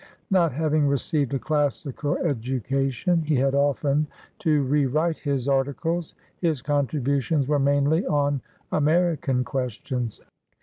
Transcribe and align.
Not 0.31 0.51
having 0.51 0.87
received 0.87 1.31
a 1.35 1.37
classical 1.37 2.17
education, 2.17 3.21
he 3.21 3.35
had 3.35 3.53
often 3.53 4.07
to 4.39 4.63
re 4.63 4.87
write 4.87 5.19
his 5.19 5.47
articles. 5.47 6.15
His 6.39 6.63
contributions 6.63 7.47
were 7.47 7.59
mainly 7.59 8.07
on 8.07 8.41
American 8.71 9.43
questions. 9.43 10.19